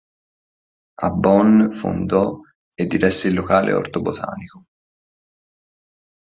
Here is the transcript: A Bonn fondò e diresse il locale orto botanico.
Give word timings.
A 1.01 1.11
Bonn 1.11 1.69
fondò 1.71 2.39
e 2.73 2.87
diresse 2.87 3.27
il 3.27 3.35
locale 3.35 3.71
orto 3.73 4.01
botanico. 4.01 4.63